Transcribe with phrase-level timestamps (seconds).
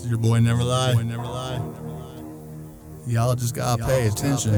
[0.00, 0.94] Is your boy Never Lie.
[1.02, 1.60] Never Lie.
[3.06, 4.52] Y'all just gotta pay attention.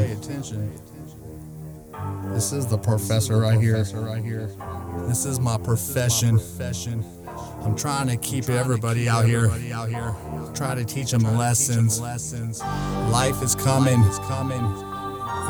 [2.32, 3.84] This is the professor right here.
[3.94, 4.50] Right here.
[5.06, 6.40] This is my profession.
[7.62, 9.50] I'm trying to keep everybody out here.
[9.74, 10.14] out here.
[10.54, 12.00] Try to teach them lessons.
[12.00, 14.02] Life is coming.
[14.04, 14.18] It's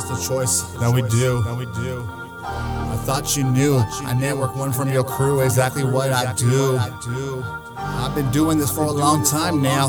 [0.08, 1.42] the choice that we do.
[1.42, 2.04] That we do.
[2.42, 3.76] I thought you knew.
[3.78, 7.65] I network one from your crew exactly what I do.
[7.88, 9.88] I've been doing this for a long time now.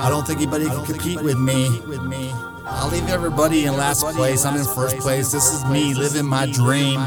[0.00, 2.32] I don't think anybody can compete with me.
[2.64, 4.44] I'll leave everybody in last place.
[4.44, 5.30] I'm in first place.
[5.32, 7.00] This is me living my dream.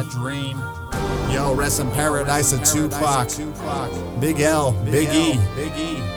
[1.31, 3.29] Yo, rest in paradise of Tupac.
[4.19, 5.39] Big L, Big E,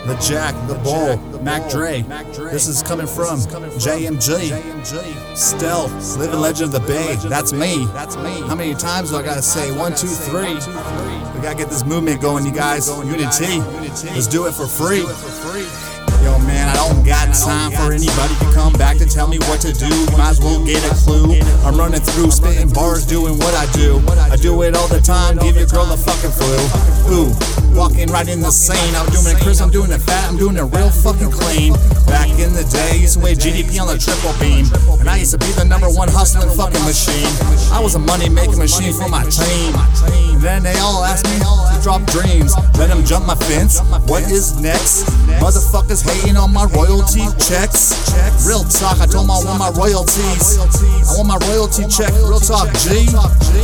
[0.09, 2.01] the Jack, the Bull, Mac Dre.
[2.51, 5.37] This is coming from JMG.
[5.37, 7.16] Stealth, living legend of the Bay.
[7.29, 7.85] That's me.
[7.93, 8.41] That's me.
[8.49, 9.71] How many times do I gotta say?
[9.71, 10.55] One, two, three.
[10.55, 12.89] We gotta get this movement going, you guys.
[12.89, 13.61] Unity.
[13.61, 15.05] Let's do it for free.
[16.79, 19.90] I don't got time for anybody to come back to tell me what to do.
[20.15, 21.35] Might as well get a clue.
[21.66, 23.98] I'm running through, spitting bars, doing what I do.
[24.30, 26.54] I do it all the time, give your girl a fucking flu.
[27.10, 27.35] Ooh,
[27.74, 28.95] walking right in the scene.
[28.95, 31.73] I'm doing it Chris, I'm doing it fat, I'm doing it real fucking clean.
[32.07, 34.70] Back in the day, used to weigh GDP on the triple beam.
[35.01, 37.26] And I used to be the number one hustling fucking machine.
[37.74, 39.74] I was a money making machine for my team.
[40.49, 42.57] Then they all ask me to drop dreams.
[42.80, 43.85] Let them jump my fence.
[44.09, 45.04] What is next?
[45.45, 47.93] Motherfuckers hating on my royalty checks.
[48.49, 50.57] Real talk, I I want my royalties.
[51.04, 52.09] I want my royalty check.
[52.24, 53.13] Real talk, G.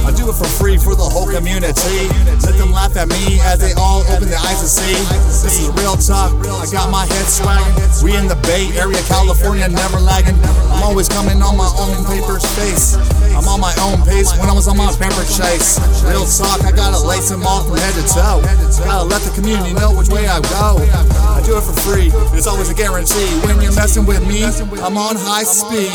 [0.05, 2.13] I do it for free for the whole community.
[2.45, 4.93] Let them laugh at me as they all open their eyes to see.
[5.41, 6.37] This is real talk.
[6.45, 7.73] I got my head swagging.
[8.05, 10.37] We in the Bay Area, California, never lagging.
[10.69, 13.01] I'm always coming on my own paper space.
[13.33, 15.81] I'm on my own pace when I was on my paper chase.
[16.05, 18.43] Real talk, I gotta lace them all from head to toe.
[18.85, 20.79] Gotta let the community know which way I go.
[20.79, 23.31] I do it for free, it's always a guarantee.
[23.47, 24.45] When you're messing with me,
[24.83, 25.93] I'm on high speed.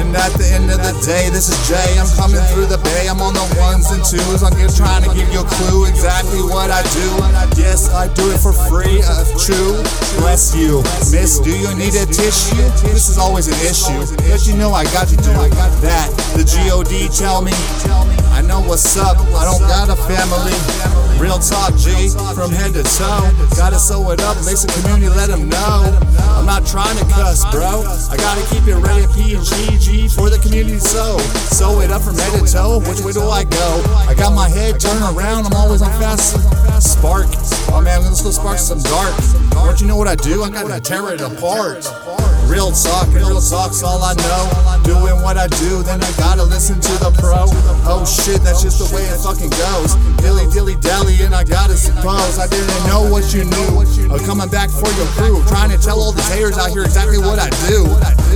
[0.00, 2.00] And at the end of the day, this is Jay.
[2.00, 3.08] I'm coming through the bay.
[3.08, 4.42] I'm on the ones and twos.
[4.42, 7.08] I'm just trying to give you a clue exactly what I do.
[7.60, 9.04] Yes, I do it for free.
[9.04, 9.76] Uh, true.
[10.20, 10.80] Bless you.
[11.12, 12.56] Miss, do you need a tissue?
[12.88, 14.00] This is always an issue.
[14.28, 15.32] But you know I got to do
[15.84, 16.08] that.
[16.36, 17.52] The GOD tell me.
[18.42, 19.18] I know what's up.
[19.38, 20.50] I don't got a family.
[21.22, 23.30] Real talk, G, from head to toe.
[23.54, 25.94] Gotta sew it up, makes the community let them know.
[26.34, 27.86] I'm not trying to cuss, bro.
[28.10, 30.80] I gotta keep it ready, P and G, G for the community.
[30.80, 31.18] So,
[31.54, 32.82] sew it up from head to toe.
[32.82, 33.68] Which way do I go?
[34.10, 35.46] I got my head turned around.
[35.46, 36.34] I'm always on fast
[36.82, 37.30] spark.
[37.70, 39.14] Oh man, let's go spark some dark.
[39.54, 40.42] Don't you know what I do?
[40.42, 41.86] I gotta tear it apart.
[42.50, 44.82] Real talk, real talk's all I know.
[44.82, 47.46] Doing what I do, then I gotta listen to the pro.
[48.02, 49.94] Oh shit, that's just the way it fucking goes.
[50.18, 53.78] Dilly dilly dally, and I gotta suppose I didn't know what you knew.
[54.10, 57.22] I'm coming back for your crew, trying to tell all the haters out here exactly
[57.22, 57.86] what I do.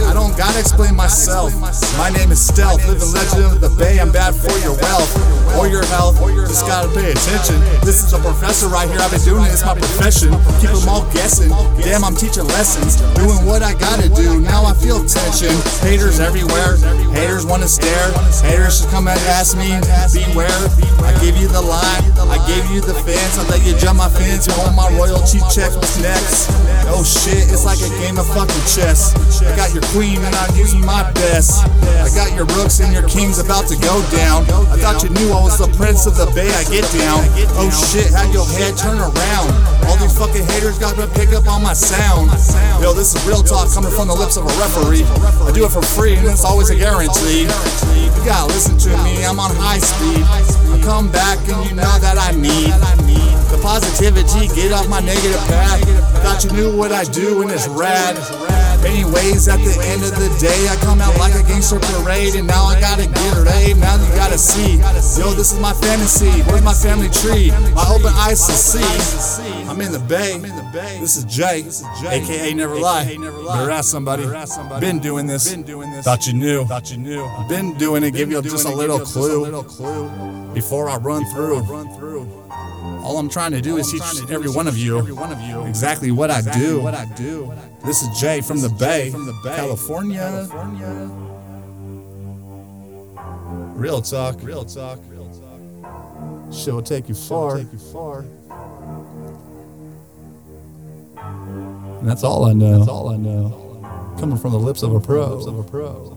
[0.06, 1.50] I don't gotta explain myself.
[1.98, 3.98] My name is Stealth, living legend of the Bay.
[3.98, 5.10] I'm bad for your wealth
[5.58, 6.14] or your health.
[6.46, 7.58] Just gotta pay attention.
[7.82, 9.02] This is a professor right here.
[9.02, 10.30] I've been doing it, it's my profession.
[10.62, 11.50] Keep them all guessing.
[11.82, 14.38] Damn, I'm teaching lessons, doing what I gotta do.
[14.38, 15.50] Now I feel tension.
[15.86, 16.74] Haters everywhere.
[17.14, 18.10] Haters wanna stare.
[18.42, 19.70] Haters should come and ask me.
[20.10, 20.50] Beware.
[21.06, 22.02] I give you the line.
[22.26, 23.38] I gave you the fence.
[23.38, 24.50] I let you jump my fence.
[24.50, 25.70] You want my royalty check?
[25.78, 26.50] What's next?
[26.90, 29.14] Oh shit, it's like a game of fucking chess.
[29.42, 31.62] I got your queen and I'm using my best.
[32.02, 34.42] I got your rooks and your kings about to go down.
[34.70, 36.50] I thought you knew I was the prince of the bay.
[36.50, 37.22] I get down.
[37.62, 39.48] Oh shit, had your head turn around.
[39.86, 42.30] All these fucking haters got to pick up on my sound.
[42.82, 45.06] Yo, this is real talk coming from the lips of a referee.
[45.46, 47.44] I do it for free and it's always a guarantee.
[47.44, 50.24] You gotta listen to me, I'm on high speed.
[50.72, 52.72] I come back and you know that I need
[53.52, 55.84] the positivity, get off my negative path.
[56.24, 58.16] Thought you knew what I do and it's rad.
[58.84, 62.46] Anyways, at the end of the day, I come out like a gangster parade, and
[62.46, 63.76] now I gotta get laid.
[63.78, 64.78] Now you gotta see,
[65.18, 66.30] yo, this is my fantasy.
[66.46, 67.50] Where's my family tree?
[67.74, 69.55] My open eyes to see.
[69.76, 69.98] I'm in the
[70.72, 70.98] bay.
[71.00, 72.22] This is Jay, This is Jay.
[72.22, 73.04] aka Never Lie.
[73.04, 74.24] Better ask somebody.
[74.80, 75.54] Been doing this.
[75.54, 76.64] been Thought you knew.
[76.64, 77.28] Thought you knew.
[77.50, 78.12] Been doing it.
[78.12, 81.58] Give you just a little clue before I run through.
[81.58, 82.22] I run through.
[83.04, 85.00] All I'm trying to do is teach every one of you
[85.66, 86.80] exactly what I do.
[87.84, 90.48] This is Jay from the Bay, from the Bay, California.
[93.74, 94.36] Real talk.
[94.42, 94.98] Real talk.
[96.50, 97.60] Shit will take you far.
[102.06, 102.78] And that's all I know.
[102.78, 104.14] That's all I know.
[104.20, 105.22] Coming from the lips of a pro.
[105.24, 106.16] Of a pro.